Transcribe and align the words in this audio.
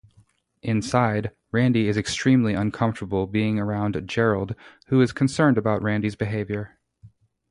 Inside, 0.63 1.29
Randy 1.51 1.87
is 1.87 1.95
extremely 1.95 2.55
uncomfortable 2.55 3.27
being 3.27 3.59
around 3.59 4.01
Gerald, 4.07 4.55
who 4.87 4.99
is 4.99 5.11
concerned 5.11 5.59
about 5.59 5.83
Randy's 5.83 6.15
behavior. 6.15 6.79